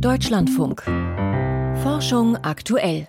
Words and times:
Deutschlandfunk. 0.00 0.82
Forschung 1.82 2.36
aktuell. 2.36 3.08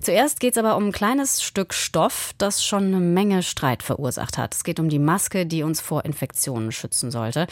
Zuerst 0.00 0.38
geht 0.38 0.52
es 0.52 0.58
aber 0.58 0.76
um 0.76 0.86
ein 0.86 0.92
kleines 0.92 1.42
Stück 1.42 1.74
Stoff, 1.74 2.32
das 2.38 2.64
schon 2.64 2.84
eine 2.84 3.00
Menge 3.00 3.42
Streit 3.42 3.82
verursacht 3.82 4.38
hat. 4.38 4.54
Es 4.54 4.62
geht 4.62 4.78
um 4.78 4.88
die 4.88 4.98
Maske, 4.98 5.44
die 5.44 5.62
uns 5.62 5.80
vor 5.80 6.04
Infektionen 6.04 6.72
schützen 6.72 7.10
sollte. 7.10 7.46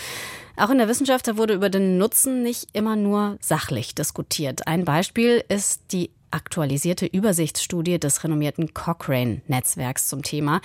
Auch 0.57 0.71
in 0.71 0.79
der 0.79 0.89
Wissenschaft 0.89 1.37
wurde 1.37 1.55
über 1.55 1.71
den 1.71 1.99
Nutzen 1.99 2.43
nicht 2.43 2.69
immer 2.73 2.97
nur 2.97 3.37
sachlich 3.41 3.95
diskutiert. 3.95 4.67
Ein 4.67 4.85
Beispiel 4.85 5.45
ist 5.49 5.93
die 5.93 6.11
aktualisierte 6.31 7.07
Übersichtsstudie 7.07 7.99
des 7.99 8.25
renommierten 8.25 8.75
Cochrane-Netzwerks 8.75 10.09
zum 10.09 10.23
Thema. 10.23 10.61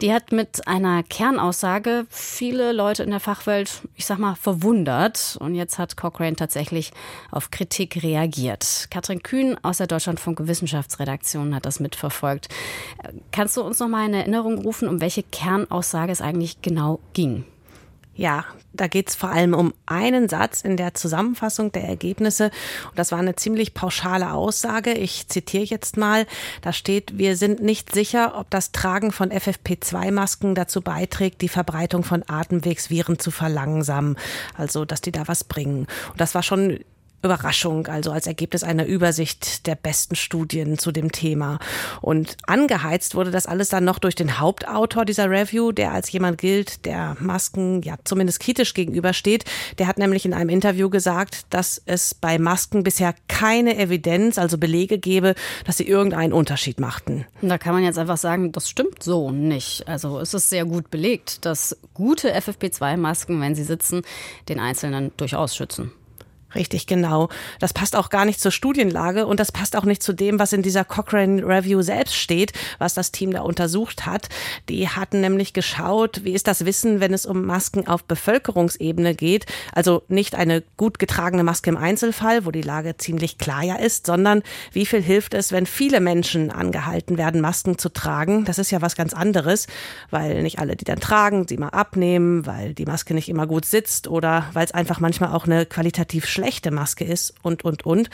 Die 0.00 0.12
hat 0.12 0.32
mit 0.32 0.66
einer 0.66 1.02
Kernaussage 1.02 2.06
viele 2.10 2.72
Leute 2.72 3.02
in 3.02 3.10
der 3.10 3.20
Fachwelt, 3.20 3.82
ich 3.96 4.06
sag 4.06 4.18
mal, 4.18 4.34
verwundert. 4.34 5.36
Und 5.40 5.54
jetzt 5.54 5.78
hat 5.78 5.96
Cochrane 5.96 6.36
tatsächlich 6.36 6.92
auf 7.30 7.50
Kritik 7.50 8.02
reagiert. 8.02 8.88
Katrin 8.90 9.22
Kühn 9.22 9.56
aus 9.62 9.78
der 9.78 9.86
Deutschlandfunk 9.86 10.46
Wissenschaftsredaktion 10.46 11.54
hat 11.54 11.66
das 11.66 11.80
mitverfolgt. 11.80 12.48
Kannst 13.32 13.56
du 13.56 13.62
uns 13.62 13.78
noch 13.78 13.88
mal 13.88 14.06
in 14.06 14.14
Erinnerung 14.14 14.58
rufen, 14.58 14.88
um 14.88 15.00
welche 15.00 15.22
Kernaussage 15.22 16.12
es 16.12 16.20
eigentlich 16.20 16.62
genau 16.62 17.00
ging? 17.12 17.44
Ja, 18.18 18.44
da 18.72 18.88
geht 18.88 19.10
es 19.10 19.14
vor 19.14 19.30
allem 19.30 19.54
um 19.54 19.72
einen 19.86 20.28
Satz 20.28 20.62
in 20.62 20.76
der 20.76 20.92
Zusammenfassung 20.92 21.70
der 21.70 21.84
Ergebnisse. 21.84 22.46
Und 22.90 22.98
das 22.98 23.12
war 23.12 23.20
eine 23.20 23.36
ziemlich 23.36 23.74
pauschale 23.74 24.32
Aussage. 24.32 24.92
Ich 24.92 25.28
zitiere 25.28 25.62
jetzt 25.62 25.96
mal. 25.96 26.26
Da 26.60 26.72
steht, 26.72 27.16
wir 27.16 27.36
sind 27.36 27.62
nicht 27.62 27.94
sicher, 27.94 28.36
ob 28.36 28.50
das 28.50 28.72
Tragen 28.72 29.12
von 29.12 29.30
FFP2-Masken 29.30 30.56
dazu 30.56 30.80
beiträgt, 30.80 31.42
die 31.42 31.48
Verbreitung 31.48 32.02
von 32.02 32.24
Atemwegsviren 32.26 33.20
zu 33.20 33.30
verlangsamen. 33.30 34.16
Also, 34.56 34.84
dass 34.84 35.00
die 35.00 35.12
da 35.12 35.28
was 35.28 35.44
bringen. 35.44 35.86
Und 36.10 36.20
das 36.20 36.34
war 36.34 36.42
schon 36.42 36.80
Überraschung, 37.22 37.86
also 37.88 38.12
als 38.12 38.26
Ergebnis 38.26 38.62
einer 38.62 38.86
Übersicht 38.86 39.66
der 39.66 39.74
besten 39.74 40.14
Studien 40.14 40.78
zu 40.78 40.92
dem 40.92 41.10
Thema. 41.10 41.58
Und 42.00 42.36
angeheizt 42.46 43.14
wurde 43.14 43.30
das 43.30 43.46
alles 43.46 43.68
dann 43.70 43.84
noch 43.84 43.98
durch 43.98 44.14
den 44.14 44.38
Hauptautor 44.38 45.04
dieser 45.04 45.28
Review, 45.28 45.72
der 45.72 45.92
als 45.92 46.12
jemand 46.12 46.38
gilt, 46.38 46.84
der 46.84 47.16
Masken 47.18 47.82
ja 47.82 47.96
zumindest 48.04 48.40
kritisch 48.40 48.72
gegenübersteht. 48.72 49.44
Der 49.78 49.88
hat 49.88 49.98
nämlich 49.98 50.24
in 50.24 50.34
einem 50.34 50.48
Interview 50.48 50.90
gesagt, 50.90 51.46
dass 51.50 51.82
es 51.86 52.14
bei 52.14 52.38
Masken 52.38 52.84
bisher 52.84 53.14
keine 53.26 53.76
Evidenz, 53.78 54.38
also 54.38 54.56
Belege 54.56 54.98
gebe, 54.98 55.34
dass 55.64 55.78
sie 55.78 55.88
irgendeinen 55.88 56.32
Unterschied 56.32 56.78
machten. 56.78 57.26
Da 57.42 57.58
kann 57.58 57.74
man 57.74 57.82
jetzt 57.82 57.98
einfach 57.98 58.16
sagen, 58.16 58.52
das 58.52 58.70
stimmt 58.70 59.02
so 59.02 59.32
nicht. 59.32 59.88
Also 59.88 60.20
es 60.20 60.34
ist 60.34 60.50
sehr 60.50 60.64
gut 60.64 60.90
belegt, 60.90 61.44
dass 61.44 61.76
gute 61.94 62.32
FFP2-Masken, 62.32 63.40
wenn 63.40 63.54
sie 63.54 63.64
sitzen, 63.64 64.02
den 64.48 64.60
Einzelnen 64.60 65.10
durchaus 65.16 65.56
schützen. 65.56 65.92
Richtig, 66.54 66.86
genau. 66.86 67.28
Das 67.60 67.74
passt 67.74 67.94
auch 67.94 68.08
gar 68.08 68.24
nicht 68.24 68.40
zur 68.40 68.52
Studienlage 68.52 69.26
und 69.26 69.38
das 69.38 69.52
passt 69.52 69.76
auch 69.76 69.84
nicht 69.84 70.02
zu 70.02 70.14
dem, 70.14 70.38
was 70.38 70.54
in 70.54 70.62
dieser 70.62 70.82
Cochrane 70.82 71.46
Review 71.46 71.82
selbst 71.82 72.14
steht, 72.16 72.52
was 72.78 72.94
das 72.94 73.12
Team 73.12 73.32
da 73.32 73.42
untersucht 73.42 74.06
hat. 74.06 74.28
Die 74.70 74.88
hatten 74.88 75.20
nämlich 75.20 75.52
geschaut, 75.52 76.24
wie 76.24 76.32
ist 76.32 76.46
das 76.46 76.64
Wissen, 76.64 77.00
wenn 77.00 77.12
es 77.12 77.26
um 77.26 77.44
Masken 77.44 77.86
auf 77.86 78.04
Bevölkerungsebene 78.04 79.14
geht. 79.14 79.44
Also 79.72 80.04
nicht 80.08 80.36
eine 80.36 80.62
gut 80.78 80.98
getragene 80.98 81.44
Maske 81.44 81.68
im 81.68 81.76
Einzelfall, 81.76 82.46
wo 82.46 82.50
die 82.50 82.62
Lage 82.62 82.96
ziemlich 82.96 83.36
klar 83.36 83.62
ja 83.62 83.76
ist, 83.76 84.06
sondern 84.06 84.42
wie 84.72 84.86
viel 84.86 85.02
hilft 85.02 85.34
es, 85.34 85.52
wenn 85.52 85.66
viele 85.66 86.00
Menschen 86.00 86.50
angehalten 86.50 87.18
werden, 87.18 87.42
Masken 87.42 87.76
zu 87.76 87.90
tragen. 87.90 88.46
Das 88.46 88.58
ist 88.58 88.70
ja 88.70 88.80
was 88.80 88.96
ganz 88.96 89.12
anderes, 89.12 89.66
weil 90.10 90.42
nicht 90.42 90.60
alle, 90.60 90.76
die 90.76 90.86
dann 90.86 91.00
tragen, 91.00 91.46
sie 91.46 91.58
mal 91.58 91.68
abnehmen, 91.68 92.46
weil 92.46 92.72
die 92.72 92.86
Maske 92.86 93.12
nicht 93.12 93.28
immer 93.28 93.46
gut 93.46 93.66
sitzt 93.66 94.08
oder 94.08 94.46
weil 94.54 94.64
es 94.64 94.72
einfach 94.72 94.98
manchmal 95.00 95.34
auch 95.34 95.44
eine 95.44 95.66
qualitativ 95.66 96.26
schlechte 96.38 96.70
Maske 96.70 97.04
ist 97.04 97.34
und, 97.42 97.64
und, 97.64 97.84
und. 97.84 98.10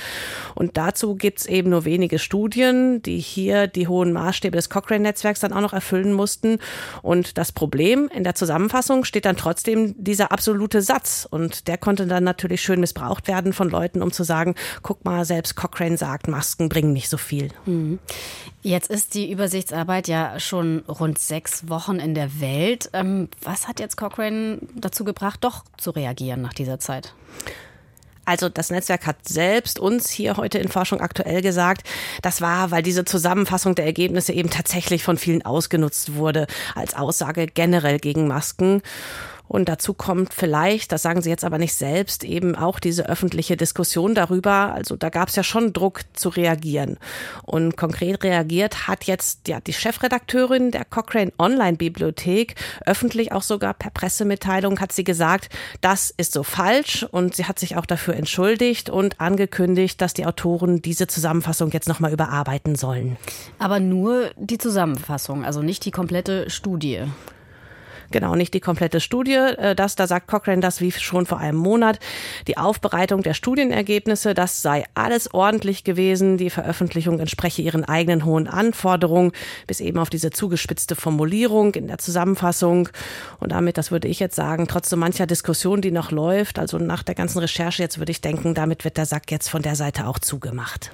Und 0.55 0.77
dazu 0.79 1.15
gibt 1.15 1.41
es 1.41 1.47
eben 1.47 1.71
nur 1.71 1.85
wenige 1.85 2.19
Studien, 2.19 3.03
die 3.03 3.19
hier 3.19 3.67
die 3.67 3.87
hohen 3.87 4.13
Maßstäbe 4.13 4.57
des 4.57 4.71
Cochrane-Netzwerks 4.71 5.41
dann 5.41 5.53
auch 5.53 5.61
noch 5.61 5.75
erfüllen 5.75 6.15
mussten. 6.15 6.59
Und 7.03 7.37
das 7.37 7.53
Problem 7.53 8.09
in 8.15 8.25
der 8.25 8.35
Zusammenfassung 8.35 9.05
steht 9.05 9.27
dann 9.27 9.37
trotzdem 9.37 9.95
dieser 9.99 10.33
absolute 10.33 10.81
Satz. 10.81 11.29
Und 11.31 11.69
der 11.69 11.77
konnte 11.77 12.07
dann 12.07 12.25
natürlich 12.25 12.63
schön 12.63 12.81
missbraucht 12.81 13.29
werden 13.29 13.53
von 13.53 13.69
Leuten, 13.69 14.01
um 14.01 14.11
zu 14.11 14.25
sagen, 14.25 14.55
guck 14.83 15.05
mal, 15.05 15.27
selbst 15.27 15.55
Cochrane 15.55 15.99
sagt, 15.99 16.27
Masken 16.27 16.71
bringen 16.71 16.95
nicht 16.95 17.11
so 17.11 17.19
viel. 17.19 17.51
Mhm. 17.67 17.99
Jetzt 18.63 18.91
ist 18.91 19.13
die 19.13 19.31
Übersichtsarbeit 19.31 20.09
ja 20.09 20.41
schon 20.41 20.79
rund 20.89 21.19
sechs 21.19 21.69
Wochen 21.69 21.97
in 21.97 22.15
der 22.15 22.41
Welt. 22.41 22.89
Ähm, 22.95 23.29
was 23.43 23.69
hat 23.69 23.79
jetzt 23.81 23.99
Cochrane 23.99 24.61
dazu 24.75 25.05
gebracht, 25.05 25.45
doch 25.45 25.65
zu 25.77 25.91
reagieren 25.91 26.41
nach 26.41 26.55
dieser 26.55 26.79
Zeit? 26.79 27.13
Also 28.25 28.49
das 28.49 28.71
Netzwerk 28.71 29.07
hat 29.07 29.29
selbst 29.29 29.79
uns 29.79 30.11
hier 30.11 30.37
heute 30.37 30.59
in 30.59 30.69
Forschung 30.69 31.01
aktuell 31.01 31.43
gesagt, 31.43 31.87
das 32.23 32.41
war, 32.41 32.71
weil 32.71 32.83
diese 32.83 33.05
Zusammenfassung 33.05 33.75
der 33.75 33.87
Ergebnisse 33.87 34.33
eben 34.33 34.51
tatsächlich 34.51 35.05
von 35.05 35.19
vielen 35.19 35.45
ausgenutzt 35.45 36.15
wurde 36.15 36.47
als 36.75 36.95
Aussage 36.95 37.47
generell 37.47 37.99
gegen 37.99 38.27
Masken. 38.27 38.83
Und 39.47 39.69
dazu 39.69 39.95
kommt 39.95 40.33
vielleicht, 40.33 40.91
das 40.91 41.03
sagen 41.03 41.23
Sie 41.23 41.31
jetzt 41.31 41.45
aber 41.45 41.59
nicht 41.59 41.75
selbst, 41.75 42.25
eben 42.25 42.57
auch 42.57 42.81
diese 42.81 43.09
öffentliche 43.09 43.57
Diskussion 43.57 44.15
darüber. 44.15 44.73
Also 44.75 44.97
da 44.97 45.11
gab 45.11 45.29
es 45.29 45.37
ja 45.37 45.43
schon 45.43 45.73
Druck 45.73 46.01
zu 46.15 46.31
reagieren. 46.31 46.97
Und 47.43 47.77
konkret 47.77 48.25
reagiert 48.25 48.89
hat 48.89 49.05
jetzt 49.05 49.47
ja 49.49 49.61
die 49.61 49.73
Chefredakteurin 49.73 50.71
der 50.71 50.85
Cochrane 50.85 51.33
Online 51.39 51.77
Bibliothek 51.77 52.55
öffentlich 52.87 53.33
auch 53.33 53.43
sogar 53.43 53.75
per 53.75 53.91
Pressemitteilung 53.91 54.81
hat 54.81 54.93
sie 54.93 55.05
gesagt, 55.05 55.51
das 55.81 56.13
ist 56.17 56.33
so 56.33 56.43
falsch 56.43 57.07
und 57.11 57.37
sie 57.37 57.45
hat 57.45 57.59
sich 57.59 57.77
auch 57.77 57.87
dafür 57.87 58.15
entschuldigt 58.15 58.91
und 58.91 59.21
angekündigt, 59.21 60.01
dass 60.01 60.15
die 60.15 60.27
Autoren 60.27 60.83
diese 60.83 61.07
Zusammenfassung 61.07 61.71
jetzt 61.71 61.89
nochmal 61.89 62.13
überarbeiten 62.13 62.77
sollen. 62.77 63.17
Aber 63.59 63.81
nur 63.81 64.31
die 64.37 64.59
Zusammenfassung, 64.59 65.45
also 65.45 65.63
nicht 65.63 65.85
die 65.85 65.91
komplette 65.91 66.51
Studie. 66.51 67.03
Genau, 68.15 68.37
nicht 68.37 68.55
die 68.55 68.61
komplette 68.61 69.01
Studie. 69.01 69.33
Äh, 69.33 69.75
das, 69.75 69.97
da 69.97 70.07
sagt 70.07 70.29
Cochrane 70.29 70.61
das 70.61 70.81
wie 70.81 70.93
schon 70.93 71.27
vor 71.27 71.39
einem 71.39 71.59
Monat. 71.59 71.99
Die 72.47 72.57
Aufbereitung 72.57 73.25
der 73.25 73.35
Studienergebnisse, 73.35 74.35
das 74.35 74.63
sei 74.63 74.85
alles 74.95 75.35
ordentlich 75.35 75.83
gewesen. 75.83 76.37
Die 76.37 76.49
Veröffentlichung 76.49 77.19
entspreche 77.19 77.61
ihren 77.61 77.85
eigenen 77.85 78.25
hohen 78.25 78.47
Anforderungen, 78.47 79.33
bis 79.67 79.81
eben 79.81 79.99
auf 79.99 80.11
diese 80.11 80.31
zugespitzte 80.31 80.95
Formulierung 80.95 81.75
in 81.75 81.89
der 81.89 81.99
Zusammenfassung. 81.99 82.89
Und 83.41 83.51
damit, 83.51 83.79
das 83.79 83.91
würde 83.91 84.07
ich 84.07 84.21
jetzt 84.21 84.37
sagen, 84.37 84.69
trotz 84.69 84.91
so 84.91 84.97
mancher 84.97 85.27
Diskussion, 85.27 85.81
die 85.81 85.91
noch 85.91 86.13
läuft, 86.13 86.61
also 86.61 86.79
nach 86.79 87.03
der 87.03 87.17
ganzen 87.17 87.41
Recherche 87.41 87.83
jetzt 87.83 87.99
würde 87.99 88.13
ich 88.13 88.21
denken, 88.21 88.55
damit 88.55 88.85
wird 88.85 88.97
der 88.97 89.07
Sack 89.07 89.33
jetzt 89.33 89.49
von 89.49 89.63
der 89.63 89.75
Seite 89.75 90.07
auch 90.07 90.21
zugemacht. 90.21 90.93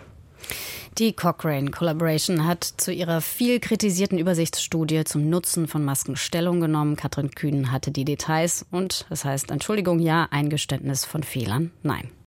Die 0.98 1.12
Cochrane 1.14 1.70
Collaboration 1.70 2.44
hat 2.46 2.64
zu 2.64 2.92
ihrer 2.92 3.20
viel 3.20 3.60
kritisierten 3.60 4.18
Übersichtsstudie 4.18 5.04
zum 5.04 5.30
Nutzen 5.30 5.68
von 5.68 5.84
Masken 5.84 6.16
Stellung 6.16 6.60
genommen. 6.60 6.96
Katrin 6.96 7.30
Kühn 7.30 7.72
hatte 7.72 7.90
die 7.90 8.04
Details 8.04 8.66
und 8.70 9.06
das 9.08 9.24
heißt 9.24 9.50
Entschuldigung 9.50 9.98
ja, 9.98 10.28
Eingeständnis 10.30 11.04
von 11.04 11.22
Fehlern 11.22 11.70
nein. 11.82 12.10